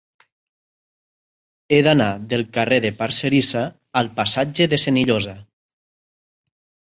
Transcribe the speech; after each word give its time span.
He 1.75 1.81
d'anar 1.87 2.07
del 2.31 2.43
carrer 2.55 2.79
de 2.87 2.91
Parcerisa 3.01 3.63
al 4.03 4.09
passatge 4.21 4.67
de 4.71 4.79
Senillosa. 4.85 5.35